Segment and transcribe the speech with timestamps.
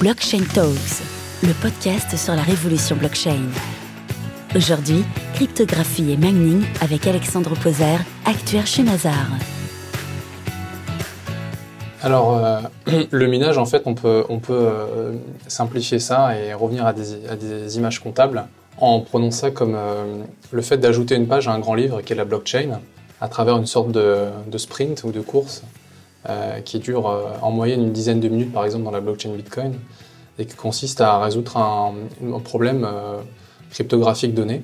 [0.00, 1.02] Blockchain Talks,
[1.42, 3.48] le podcast sur la révolution blockchain.
[4.54, 7.96] Aujourd'hui, cryptographie et mining avec Alexandre Poser,
[8.26, 9.26] actuaire chez Mazar.
[12.02, 12.60] Alors, euh,
[13.10, 15.12] le minage, en fait, on peut, euh,
[15.46, 18.44] simplifier ça et revenir à des, images comptables
[18.78, 22.12] en prenant ça comme euh, le fait d'ajouter une page à un grand livre qui
[22.12, 22.80] est la blockchain
[23.22, 25.62] à travers une sorte de sprint ou de course
[26.64, 27.06] qui dure
[27.40, 29.74] en moyenne une dizaine de minutes, par exemple, dans la blockchain Bitcoin
[30.38, 31.94] et qui consiste à résoudre un,
[32.40, 32.86] problème
[33.70, 34.62] cryptographique donné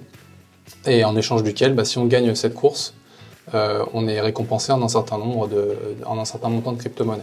[0.87, 2.95] et en échange duquel, bah, si on gagne cette course,
[3.55, 5.77] euh, on est récompensé en un certain nombre de,
[6.25, 7.23] certain montant de crypto-monnaies.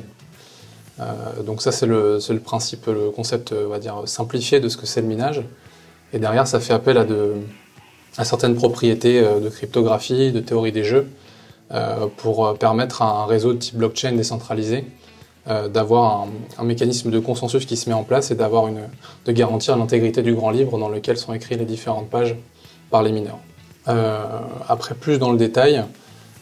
[0.99, 4.77] Euh, donc ça c'est le, le, principe, le concept, on va dire simplifié de ce
[4.77, 5.43] que c'est le minage.
[6.11, 7.35] Et derrière, ça fait appel à, de,
[8.17, 11.07] à certaines propriétés euh, de cryptographie, de théorie des jeux,
[12.17, 14.85] pour permettre à un réseau de type blockchain décentralisé
[15.45, 16.27] d'avoir
[16.57, 18.81] un, mécanisme de consensus qui se met en place et d'avoir une,
[19.25, 22.35] de garantir l'intégrité du grand livre dans lequel sont écrites les différentes pages
[22.89, 23.39] par les mineurs.
[24.67, 25.83] après, plus dans le détail,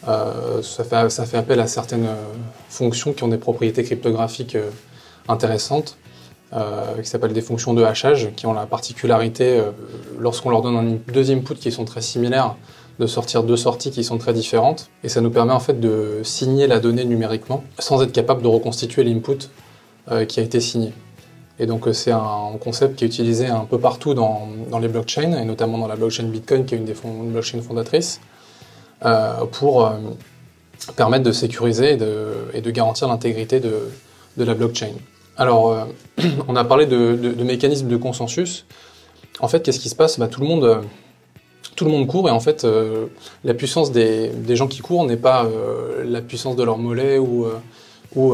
[0.07, 2.15] euh, ça, fait, ça, fait, appel à certaines euh,
[2.69, 4.69] fonctions qui ont des propriétés cryptographiques euh,
[5.27, 5.97] intéressantes,
[7.03, 9.61] qui s'appellent des fonctions de hachage, qui ont la particularité,
[10.17, 12.55] lorsqu'on leur donne un, deux inputs qui sont très similaires,
[12.99, 14.89] de sortir deux sorties qui sont très différentes.
[15.03, 18.47] Et ça nous permet en fait de signer la donnée numériquement, sans être capable de
[18.47, 19.49] reconstituer l'input
[20.27, 20.93] qui a été signé.
[21.59, 24.47] Et donc c'est un concept qui est utilisé un peu partout dans,
[24.79, 28.21] les blockchains, et notamment dans la blockchain Bitcoin, qui est une des blockchains fondatrices.
[29.05, 29.91] Euh, pour euh,
[30.95, 31.91] permettre de sécuriser
[32.53, 33.89] et de, garantir l'intégrité de,
[34.37, 34.93] la blockchain.
[35.37, 35.85] Alors, euh,
[36.47, 38.65] on a parlé de, mécanismes de consensus.
[39.39, 40.19] En fait, qu'est-ce qui se passe?
[40.19, 40.81] Bah, tout, le monde,
[41.77, 42.67] tout le monde court et en fait,
[43.45, 45.47] la puissance des, gens qui courent n'est pas
[46.03, 47.45] la puissance de leur mollet ou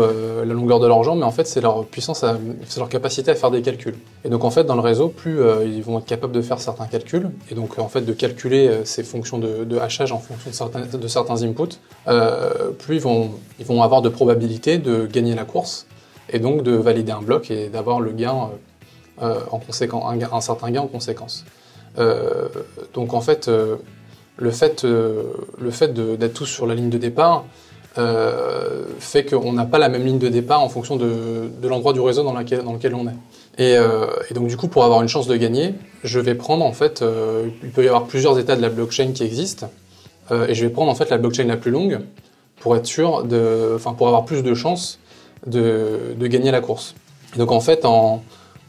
[0.02, 2.24] euh, la longueur de leur jambe, mais en fait c'est leur puissance,
[2.66, 3.96] c'est leur capacité à faire des calculs.
[4.24, 6.60] Et donc en fait dans le réseau, plus euh, ils vont être capables de faire
[6.60, 10.50] certains calculs, et donc en fait de calculer euh, ces fonctions de, hachage en fonction
[10.50, 11.80] de certains, inputs,
[12.80, 15.88] plus ils vont, avoir de probabilité de gagner la course,
[16.30, 18.14] et donc de valider un bloc et d'avoir le
[19.20, 19.42] un,
[20.42, 21.44] certain gain en conséquence.
[22.94, 23.50] Donc en fait,
[24.38, 27.46] le fait, le fait d'être tous sur la ligne de départ,
[28.00, 32.00] euh, fait qu'on n'a pas la même ligne de départ en fonction de, l'endroit du
[32.00, 33.14] réseau dans, laquelle, dans, lequel on est.
[33.59, 36.72] Euh, et, donc du coup, pour avoir une chance de gagner, je vais prendre en
[36.72, 39.70] fait, euh, il peut y avoir plusieurs états de la blockchain qui existent,
[40.32, 42.00] et je vais prendre en fait la blockchain la plus longue
[42.59, 44.98] pour être sûr de, enfin pour avoir plus de chances
[45.46, 46.96] de, gagner la course.
[47.36, 48.24] Donc en fait, en,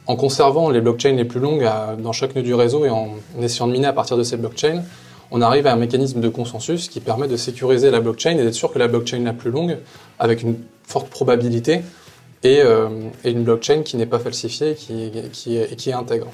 [0.07, 1.67] conservant les blockchains les plus longues
[1.99, 3.11] dans chaque nœud du réseau et en
[3.41, 4.83] essayant de miner à partir de ces blockchains,
[5.31, 8.55] on arrive à un mécanisme de consensus qui permet de sécuriser la blockchain et d'être
[8.55, 9.79] sûr que la blockchain la plus longue,
[10.19, 11.81] avec une forte probabilité,
[12.43, 12.89] est, euh,
[13.25, 16.29] une blockchain qui n'est pas falsifiée et qui, est, intègre.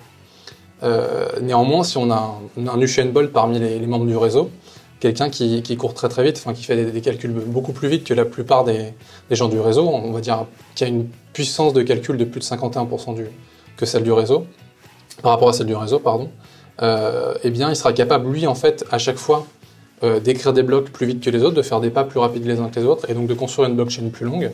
[0.83, 4.51] Euh, néanmoins, si on a un, un Usain Bolt parmi les, membres du réseau,
[4.99, 8.15] quelqu'un qui, court très très vite, enfin qui fait des, calculs beaucoup plus vite que
[8.15, 8.93] la plupart des,
[9.31, 12.45] gens du réseau, on va dire qui a une puissance de calcul de plus de
[12.45, 13.27] 51% du,
[13.81, 14.47] que celle du réseau,
[15.23, 16.29] par rapport à celle du réseau, pardon,
[16.83, 19.47] euh, eh bien, il sera capable, lui, en fait, à chaque fois,
[20.05, 22.45] euh, d'écrire des blocs plus vite que les autres, de faire des pas plus rapides
[22.47, 24.51] les uns que les autres, et donc de construire une blockchain plus longue,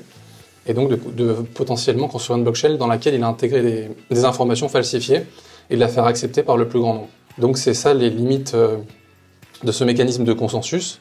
[0.67, 5.23] et donc de, potentiellement construire une blockchain dans laquelle il a intégré des, informations falsifiées
[5.71, 7.09] et de la faire accepter par le plus grand nombre.
[7.39, 8.79] Donc c'est ça les limites euh,
[9.63, 11.01] de ce mécanisme de consensus,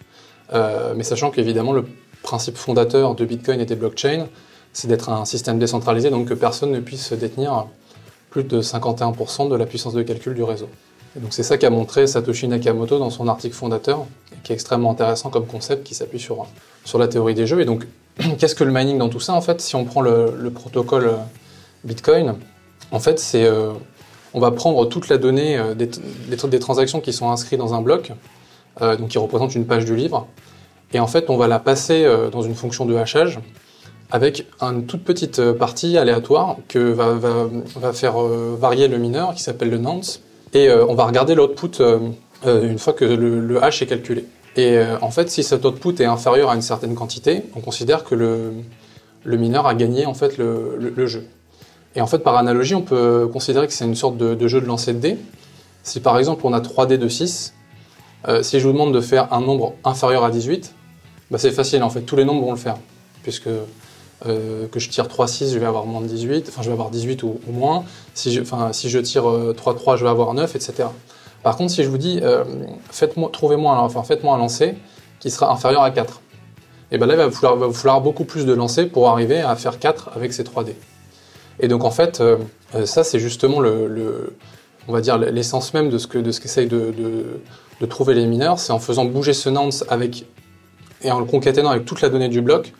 [0.95, 1.85] mais sachant qu'évidemment le
[2.21, 4.27] principe fondateur de Bitcoin et des blockchains,
[4.73, 7.67] c'est d'être un système décentralisé, donc que personne ne puisse détenir
[8.35, 10.67] plus de 51% de la puissance de calcul du réseau.
[11.29, 14.05] C'est ça qu'a montré Satoshi Nakamoto dans son article fondateur,
[14.43, 16.45] qui est extrêmement intéressant comme concept, qui s'appuie sur,
[16.99, 17.61] la théorie des jeux.
[17.61, 17.87] Et donc,
[18.37, 21.15] qu'est-ce que le mining dans tout ça En fait, si on prend le, protocole euh,
[21.85, 22.35] Bitcoin,
[22.91, 23.71] en fait, c'est euh,
[24.33, 25.89] on va prendre toute la donnée euh, des,
[26.27, 28.11] des, transactions qui sont inscrites dans un bloc,
[28.81, 30.27] donc qui représente une page du livre,
[30.91, 33.39] et en fait, on va la passer dans une fonction de hachage
[34.15, 39.77] avec une toute petite partie aléatoire que va, faire varier le mineur, qui s'appelle le
[39.77, 40.21] nonce,
[40.53, 41.99] et euh, on va regarder l'output euh,
[42.45, 44.25] euh, une fois que le, hash est calculé.
[44.55, 48.15] Et en fait, si cet output est inférieur à une certaine quantité, on considère que
[48.15, 51.27] le, mineur a gagné en fait le, jeu.
[51.93, 54.65] Et en fait, par analogie, on peut considérer que c'est une sorte de, jeu de
[54.65, 55.17] lancer de dés.
[55.83, 57.53] Si par exemple on a 3 dés de 6,
[58.43, 60.73] si je vous demande de faire un nombre inférieur à 18,
[61.31, 62.77] bah, c'est facile en fait, tous les nombres vont le faire.
[63.23, 63.49] Puisque
[64.25, 66.89] euh, que je tire 3-6, je vais avoir moins de 18, enfin je vais avoir
[66.89, 67.83] 18 ou, moins.
[68.13, 70.87] Si je, tire 3-3, euh, je vais avoir 9, etc.
[71.43, 72.45] Par contre, si je vous dis, euh,
[72.91, 74.75] faites-moi, trouvez-moi, un lancer
[75.19, 76.21] qui sera inférieur à 4,
[76.91, 80.11] et bien là, il va falloir, beaucoup plus de lancers pour arriver à faire 4
[80.15, 80.77] avec ces 3 dés.
[81.59, 82.21] Et donc en fait,
[82.85, 84.35] ça c'est justement le,
[84.87, 86.93] on va dire l'essence même de ce que de ce qu'essayent de,
[87.79, 90.25] de, trouver les mineurs, c'est en faisant bouger ce nonce avec
[91.01, 92.73] et en le concaténant avec toute la donnée du bloc,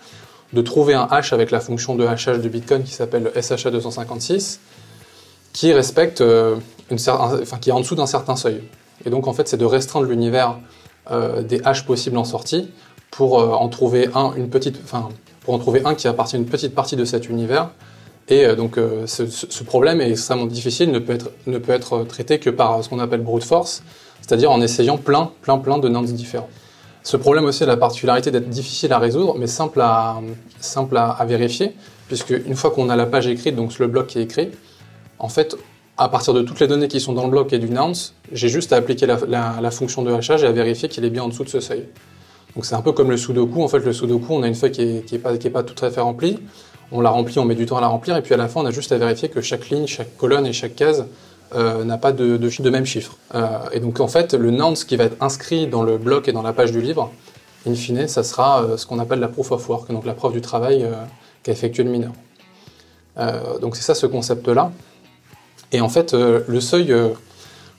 [0.56, 4.60] de trouver un hash avec la fonction de hachage de Bitcoin qui s'appelle SHA-256,
[5.52, 6.56] qui respecte, euh,
[6.90, 8.64] une enfin, qui est en dessous d'un certain seuil.
[9.06, 10.58] Et donc en fait, c'est de restreindre l'univers
[11.12, 12.72] euh, des hashes possibles en sortie
[13.12, 15.10] pour euh, en trouver un, une petite, enfin,
[15.42, 17.72] pour en trouver un qui appartient à une petite partie de cet univers.
[18.30, 22.50] Et donc ce, problème est extrêmement difficile, ne peut être, ne peut être traité que
[22.50, 23.84] par ce qu'on appelle brute force,
[24.20, 26.50] c'est-à-dire en essayant plein, plein, plein de nonces différents.
[27.06, 31.74] Ce problème aussi a la particularité d'être difficile à résoudre, mais simple à, vérifier,
[32.08, 34.50] puisque une fois qu'on a la page écrite, donc le bloc qui est écrit,
[35.20, 35.56] en fait,
[35.98, 38.50] à partir de toutes les données qui sont dans le bloc et du nonce, j'ai
[38.50, 41.44] juste à appliquer la, fonction de hachage et à vérifier qu'il est bien en dessous
[41.44, 41.86] de ce seuil.
[42.56, 43.62] Donc c'est un peu comme le sudoku.
[43.62, 45.92] En fait, le sudoku, on a une feuille qui n'est est pas, pas tout à
[45.92, 46.40] fait remplie.
[46.92, 48.62] On la remplit, on met du temps à la remplir, et puis à la fin,
[48.62, 51.06] on a juste à vérifier que chaque ligne, chaque colonne et chaque case
[51.56, 53.18] euh, n'a pas de, même chiffre.
[53.34, 56.34] Euh, et donc en fait, le nonce qui va être inscrit dans le bloc et
[56.34, 57.12] dans la page du livre,
[57.66, 60.34] in fine, ça sera euh, ce qu'on appelle la proof of work, donc la preuve
[60.34, 60.86] du travail
[61.44, 62.12] qu'a effectué le mineur.
[63.62, 64.72] donc c'est ça ce concept-là.
[65.72, 66.94] Et en fait, le seuil,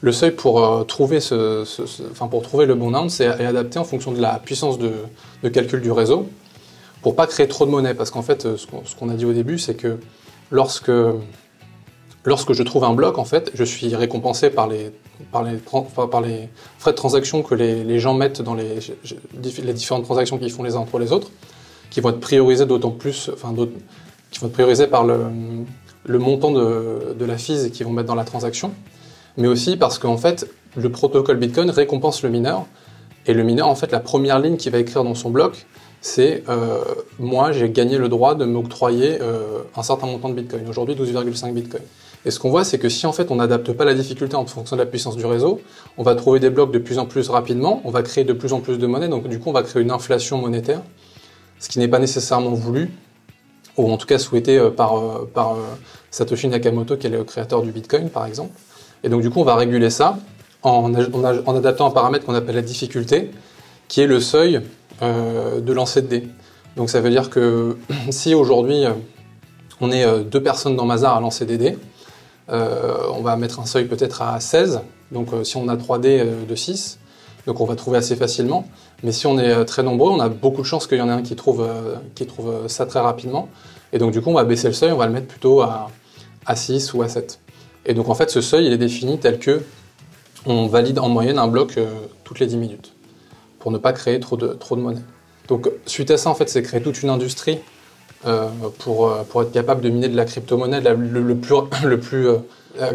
[0.01, 4.93] le seuil pour, trouver le bon nonce est, adapté en fonction de la puissance de,
[5.43, 6.29] de calcul du réseau,
[7.03, 9.59] pour pas créer trop de monnaie, parce qu'en fait, ce qu'on a dit au début,
[9.59, 9.99] c'est que
[10.51, 10.91] lorsque
[12.27, 14.91] Lorsque je trouve un bloc, en fait, je suis récompensé par les,
[15.31, 18.81] frais de transaction que les, gens mettent dans les,
[19.73, 21.31] différentes transactions qu'ils font les uns entre les autres,
[21.89, 23.55] qui vont être priorisées d'autant plus, enfin,
[24.33, 28.25] qui vont être priorisées par le, montant de, la FIS qu'ils vont mettre dans la
[28.25, 28.73] transaction,
[29.37, 32.67] mais aussi parce qu'en fait, le protocole Bitcoin récompense le mineur,
[33.29, 35.65] et le mineur, en fait, la première ligne qu'il va écrire dans son bloc,
[36.01, 36.83] c'est euh,
[37.21, 41.53] moi, j'ai gagné le droit de m'octroyer euh, un certain montant de Bitcoin, aujourd'hui 12,5
[41.53, 41.83] Bitcoin.
[42.27, 44.45] Et ce qu'on voit, c'est que si en fait on n'adapte pas la difficulté en
[44.47, 45.61] fonction de la puissance du réseau,
[45.97, 48.53] on va trouver des blocs de plus en plus rapidement, on va créer de plus
[48.53, 50.83] en plus de monnaie, donc du coup on va créer une inflation monétaire,
[51.61, 52.91] ce qui n'est pas nécessairement voulu,
[53.77, 55.55] ou en tout cas souhaité euh, par, euh, euh,
[56.11, 58.59] Satoshi Nakamoto, qui est le créateur du Bitcoin par exemple.
[59.05, 60.19] Et donc du coup on va réguler ça
[60.65, 63.31] en, en, adaptant un paramètre qu'on appelle la difficulté,
[63.87, 64.63] qui est le seuil
[65.01, 66.29] de lancer de dés.
[66.75, 67.77] Donc ça veut dire que
[68.11, 68.83] si aujourd'hui
[69.81, 71.79] on est deux personnes dans Mazar à lancer des dés,
[72.49, 74.81] on va mettre un seuil peut-être à 16,
[75.13, 76.99] donc euh, si on a 3D euh, de 6,
[77.47, 78.69] donc on va trouver assez facilement.
[79.03, 81.13] Mais si on est très nombreux, on a beaucoup de chances qu'il y en ait
[81.13, 81.69] un qui trouve,
[82.15, 83.49] qui trouve ça très rapidement.
[83.93, 85.91] Et donc du coup, on va baisser le seuil, on va le mettre plutôt à,
[86.53, 87.39] 6 ou à 7.
[87.85, 89.63] Et donc en fait, ce seuil, il est défini tel que
[90.45, 91.79] on valide en moyenne un bloc
[92.25, 92.95] toutes les 10 minutes,
[93.61, 95.03] pour ne pas créer trop de, trop de monnaie.
[95.47, 97.59] Donc suite à ça, en fait, c'est créer toute une industrie
[98.27, 102.29] euh, pour, euh, pour être capable de miner de la crypto-monnaie le, plus, le plus
[102.29, 102.39] euh,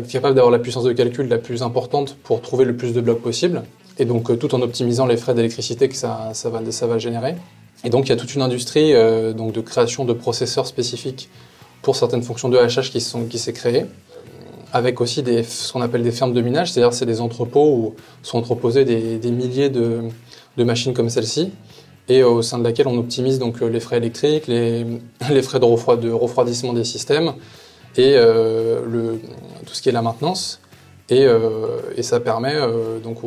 [0.09, 3.21] capable d'avoir la puissance de calcul la plus importante pour trouver le plus de blocs
[3.21, 3.63] possible,
[3.97, 7.35] et donc tout en optimisant les frais d'électricité que ça, ça, va, ça va générer.
[7.83, 8.93] Et donc il y a toute une industrie
[9.33, 11.29] donc de création de processeurs spécifiques
[11.81, 13.85] pour certaines fonctions de hachage qui s'est qui créée,
[14.71, 17.95] avec aussi des, ce qu'on appelle des fermes de minage, c'est-à-dire c'est des entrepôts où
[18.21, 20.11] sont entreposés des, milliers de
[20.57, 21.51] machines comme celle-ci,
[22.09, 24.85] et au sein de laquelle on optimise donc euh, les frais électriques, les,
[25.41, 27.33] frais de, refroidissement des systèmes
[27.97, 29.15] et euh,
[29.65, 30.59] tout ce qui est la maintenance.
[31.09, 32.55] Et, euh, ça permet
[33.03, 33.17] donc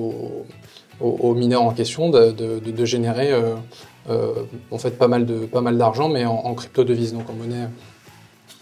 [1.00, 3.32] aux, mineurs en question de, générer
[4.70, 7.68] en fait pas mal de pas mal d'argent, mais en, crypto-devise, donc en monnaie,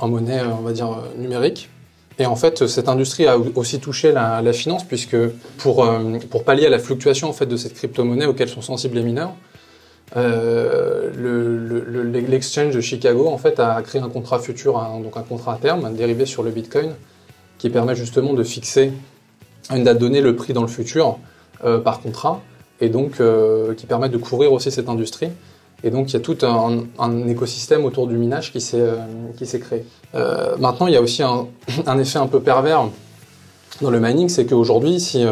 [0.00, 1.71] en monnaie on va dire numérique.
[2.19, 5.16] Et en fait, cette industrie a aussi touché la, finance, puisque
[5.59, 5.88] pour,
[6.28, 9.35] pour pallier à la fluctuation en fait, de cette crypto-monnaie auxquelles sont sensibles les mineurs,
[10.16, 11.11] euh,
[12.28, 15.95] l'exchange de Chicago en fait a créé un contrat futur, donc un contrat à terme,
[15.95, 16.95] dérivé sur le Bitcoin,
[17.59, 18.92] qui permet justement de fixer
[19.69, 21.19] à une date donnée le prix dans le futur
[21.64, 22.40] euh, par contrat,
[22.81, 25.31] et donc euh, qui permet de couvrir aussi cette industrie.
[25.85, 29.85] Et donc il y a tout un, écosystème autour du minage qui s'est créé.
[30.61, 31.47] maintenant, il y a aussi un,
[31.87, 32.88] un, effet un peu pervers
[33.81, 35.26] dans le mining, c'est qu'aujourd'hui, si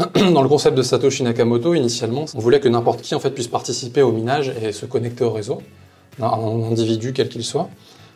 [0.32, 3.48] Dans le concept de Satoshi Nakamoto, initialement, on voulait que n'importe qui en fait puisse
[3.48, 5.60] participer au minage et se connecter au réseau,
[6.20, 7.68] un individu quel qu'il soit.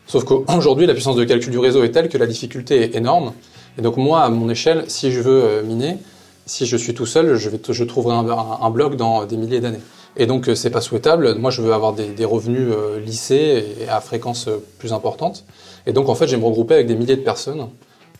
[0.06, 3.32] Sauf qu'aujourd'hui, la puissance de calcul du réseau est telle que la difficulté est énorme.
[3.78, 5.98] Et donc moi, à mon échelle, si je veux euh, miner,
[6.46, 9.80] si je suis tout seul, je, vais je trouverai un, bloc dans des milliers d'années.
[10.16, 11.34] Et donc euh, c'est pas souhaitable.
[11.34, 14.48] Moi, je veux avoir des, revenus euh, lissés et à fréquence
[14.78, 15.44] plus importante.
[15.86, 17.68] Et donc en fait, je vais me regrouper avec des milliers de personnes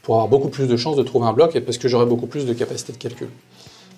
[0.05, 2.27] pour avoir beaucoup plus de chances de trouver un bloc et parce que j'aurai beaucoup
[2.27, 3.29] plus de capacité de calcul.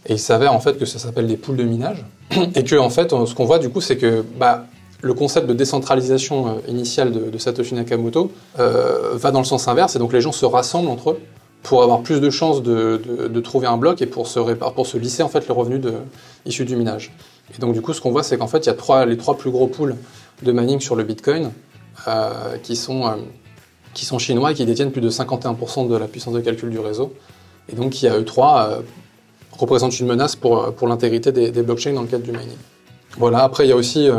[0.07, 2.07] Et il s'avère en fait que ça s'appelle des poules de minage
[2.55, 4.67] et que en fait ce qu'on voit du coup c'est que bah,
[5.03, 10.13] le concept de décentralisation initiale de, Satoshi Nakamoto va dans le sens inverse, et donc
[10.13, 11.19] les gens se rassemblent entre eux
[11.63, 15.23] pour avoir plus de chances de, trouver un bloc et pour se, pour se lisser
[15.23, 15.95] en fait, le revenu de,
[16.45, 17.13] issu du minage.
[17.55, 19.17] Et donc du coup, ce qu'on voit, c'est qu'en fait, il y a trois, les
[19.17, 19.97] trois plus gros pools
[20.43, 21.51] de mining sur le Bitcoin
[22.63, 23.17] qui sont
[23.97, 26.79] qui sont chinois et qui détiennent plus de 51% de la puissance de calcul du
[26.79, 27.15] réseau.
[27.73, 28.81] Et donc qui, à E3, euh,
[29.53, 32.59] représente une menace pour, euh, pour l'intégrité des, blockchains dans le cadre du mining.
[33.17, 34.19] Voilà, après il y a aussi euh,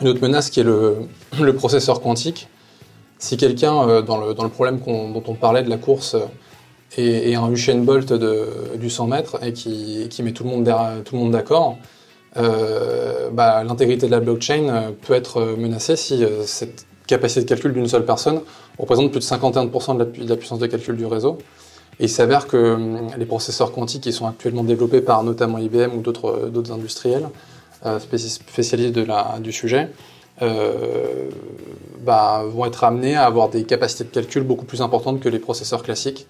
[0.00, 1.08] une autre menace qui est le,
[1.56, 2.46] processeur quantique.
[3.18, 6.16] Si quelqu'un, dans, le, dans le problème dont on parlait de la course,
[6.98, 10.70] est, un Usain Bolt du 100 mètres et qui, qui met tout le monde,
[11.02, 11.78] tout le monde d'accord,
[12.34, 18.04] bah, l'intégrité de la blockchain peut être menacée si cette capacité de calcul d'une seule
[18.04, 18.40] personne
[18.78, 21.38] représente plus de 51% de la, puissance de calcul du réseau.
[21.98, 25.94] Et il s'avère que hum, les processeurs quantiques qui sont actuellement développés par notamment IBM
[25.96, 27.28] ou d'autres euh, industriels
[27.84, 29.90] euh, spécialisés de la, du sujet
[30.42, 31.30] euh,
[32.04, 35.38] bah, vont être amenés à avoir des capacités de calcul beaucoup plus importantes que les
[35.38, 36.26] processeurs classiques.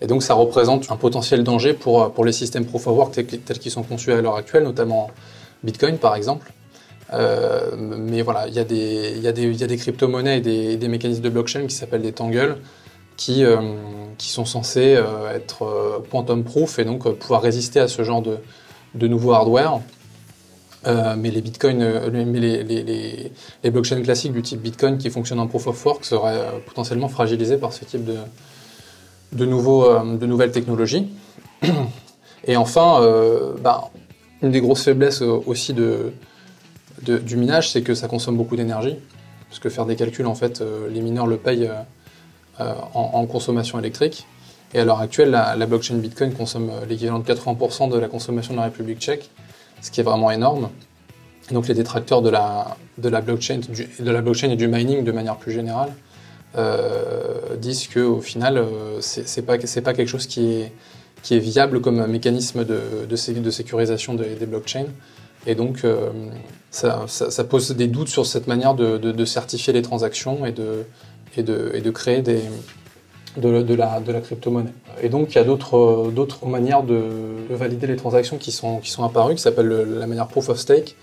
[0.00, 3.58] Et donc ça représente un potentiel danger pour, pour les systèmes proof of work tels
[3.58, 5.10] qu'ils sont conçus à l'heure actuelle, notamment
[5.64, 6.52] Bitcoin par exemple.
[7.14, 12.02] Euh, mais voilà, il y a des, crypto-monnaies et des, mécanismes de blockchain qui s'appellent
[12.02, 12.58] des tangles,
[13.16, 13.56] qui, euh,
[14.18, 18.38] sont censés euh, être quantum proof et donc pouvoir résister à ce genre de,
[18.94, 19.80] de nouveaux hardware.
[20.84, 26.04] mais les bitcoins, les, blockchains classiques du type Bitcoin qui fonctionnent en proof of work
[26.04, 28.04] seraient potentiellement fragilisés par ce type
[29.32, 29.46] de
[30.26, 31.08] nouvelles technologies.
[32.46, 33.00] Et enfin,
[33.62, 33.90] bah,
[34.42, 36.12] une des grosses faiblesses aussi de,
[37.02, 38.96] du minage, c'est que ça consomme beaucoup d'énergie.
[39.48, 41.74] Parce que faire des calculs, en fait, euh, les mineurs le payent euh,
[42.60, 44.26] euh, en, consommation électrique.
[44.74, 48.58] Et à l'heure actuelle, la, blockchain Bitcoin consomme l'équivalent de 80% de la consommation de
[48.58, 49.30] la République tchèque,
[49.80, 50.68] ce qui est vraiment énorme.
[51.50, 52.76] donc les détracteurs de la,
[53.22, 53.60] blockchain,
[54.50, 55.94] et du mining de manière plus générale
[57.56, 58.62] disent qu'au final,
[59.00, 60.70] ce c'est pas, pas quelque chose qui
[61.30, 64.88] est, viable comme mécanisme de, sécurisation des blockchains.
[65.48, 66.10] Et donc, euh,
[66.70, 70.84] ça, pose des doutes sur cette manière de, certifier les transactions et de,
[71.90, 74.74] créer de, la, crypto-monnaie.
[75.02, 77.00] Et donc, il y a d'autres manières de,
[77.48, 80.96] valider les transactions qui sont, apparues, qui s'appellent la manière proof of stake.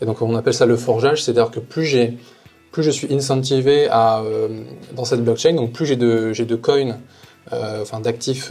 [0.00, 2.16] Et donc, on appelle ça le forgeage, c'est-à-dire que plus j'ai
[2.72, 4.64] plus je suis incentivé à, euh,
[4.96, 6.96] dans cette blockchain, donc plus j'ai de, coins,
[7.52, 8.50] euh, enfin d'actifs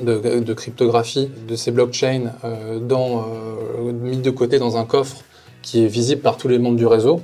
[0.00, 5.22] de, cryptographie de ces blockchains euh, euh, mis de côté dans un coffre
[5.62, 7.22] qui est visible par tous les membres du réseau,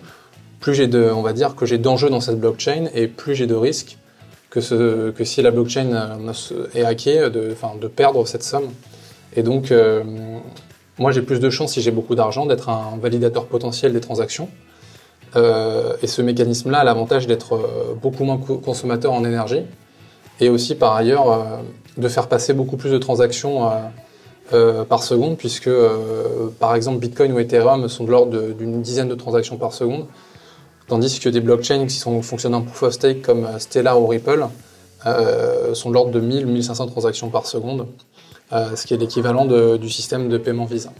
[0.60, 3.46] plus j'ai de, on va dire que j'ai d'enjeux dans cette blockchain et plus j'ai
[3.46, 3.96] de risques
[4.50, 4.60] que
[5.24, 8.68] si la blockchain euh, est hackée, de, de perdre cette somme.
[9.36, 9.72] Et donc,
[10.98, 14.48] moi j'ai plus de chances, si j'ai beaucoup d'argent, d'être un validateur potentiel des transactions.
[15.36, 19.62] et ce mécanisme-là a l'avantage d'être beaucoup moins consommateur en énergie.
[20.40, 21.60] Et aussi, par ailleurs,
[22.00, 23.74] de faire passer beaucoup plus de transactions euh,
[24.52, 29.08] euh, par seconde, puisque euh, par exemple Bitcoin ou Ethereum sont de l'ordre d'une dizaine
[29.08, 30.06] de transactions par seconde,
[30.88, 34.46] tandis que des blockchains qui sont, fonctionnent en proof of stake comme Stellar ou Ripple
[35.72, 37.86] sont de l'ordre de 1000-1500 transactions par seconde,
[38.50, 40.92] ce qui est l'équivalent du système de paiement Visa.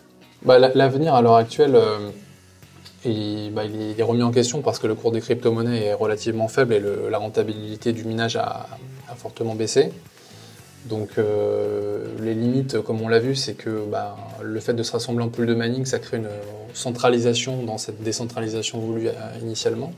[0.43, 1.73] Bah, l'avenir à l'heure actuelle,
[3.05, 6.73] bah, il, est remis en question parce que le cours des crypto-monnaies est relativement faible
[6.73, 8.69] et la rentabilité du minage a
[9.17, 9.93] fortement baissé.
[10.87, 14.93] Donc euh, les limites, comme on l'a vu, c'est que bah, le fait de se
[14.93, 16.29] rassembler en pool de mining, ça crée une
[16.73, 19.93] centralisation dans cette décentralisation voulue euh, initialement.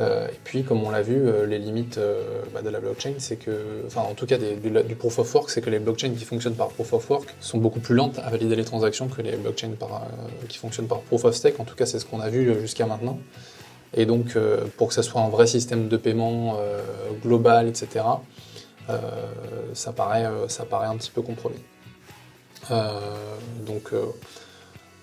[0.00, 2.00] Euh, et puis, comme on l'a vu, les limites
[2.54, 5.60] bah, de la blockchain, c'est que, enfin en tout cas du, proof of work, c'est
[5.60, 8.56] que les blockchains qui fonctionnent par proof of work sont beaucoup plus lentes à valider
[8.56, 9.72] les transactions que les blockchains
[10.48, 11.60] qui fonctionnent par proof of stake.
[11.60, 13.18] En tout cas, c'est ce qu'on a vu jusqu'à maintenant.
[13.94, 14.38] Et donc,
[14.78, 16.56] pour que ça soit un vrai système de paiement
[17.22, 18.00] global, etc.,
[19.74, 21.60] ça, paraît, euh, ça paraît un petit peu compromis.
[22.70, 22.98] Euh,
[23.66, 23.90] donc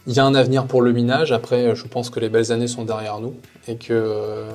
[0.07, 1.31] il y a un avenir pour le minage.
[1.31, 3.35] Après, je pense que les belles années sont derrière nous
[3.67, 4.45] et que,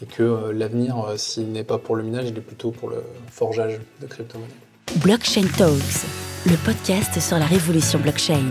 [0.00, 3.80] et que l'avenir, s'il n'est pas pour le minage, il est plutôt pour le forgeage
[4.00, 4.52] de crypto-monnaies.
[4.96, 6.04] Blockchain Talks,
[6.46, 8.44] le podcast sur la révolution blockchain.